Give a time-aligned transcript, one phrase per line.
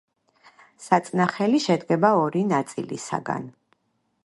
[0.85, 3.49] საწნახელი შედგება ორი ნაწილისაგან.